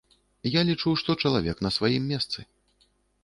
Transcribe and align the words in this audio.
Я 0.51 0.61
лічу, 0.69 0.93
што 1.01 1.15
чалавек 1.27 1.57
на 1.67 1.71
сваім 1.77 2.03
месцы. 2.13 2.39